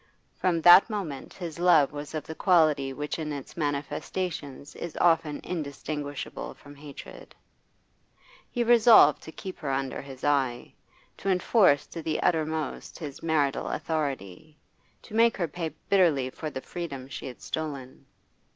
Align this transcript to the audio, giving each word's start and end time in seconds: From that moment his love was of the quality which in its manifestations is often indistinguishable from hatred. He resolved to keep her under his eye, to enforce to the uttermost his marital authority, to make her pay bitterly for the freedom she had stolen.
From 0.35 0.61
that 0.61 0.89
moment 0.89 1.35
his 1.35 1.59
love 1.59 1.91
was 1.93 2.15
of 2.15 2.23
the 2.25 2.33
quality 2.33 2.91
which 2.91 3.19
in 3.19 3.31
its 3.31 3.55
manifestations 3.55 4.75
is 4.75 4.97
often 4.99 5.39
indistinguishable 5.43 6.55
from 6.55 6.73
hatred. 6.75 7.35
He 8.49 8.63
resolved 8.63 9.21
to 9.21 9.31
keep 9.31 9.59
her 9.59 9.69
under 9.69 10.01
his 10.01 10.23
eye, 10.23 10.73
to 11.17 11.29
enforce 11.29 11.85
to 11.85 12.01
the 12.01 12.19
uttermost 12.23 12.97
his 12.97 13.21
marital 13.21 13.67
authority, 13.67 14.57
to 15.03 15.13
make 15.13 15.37
her 15.37 15.47
pay 15.47 15.69
bitterly 15.87 16.31
for 16.31 16.49
the 16.49 16.61
freedom 16.61 17.07
she 17.07 17.27
had 17.27 17.39
stolen. 17.39 18.07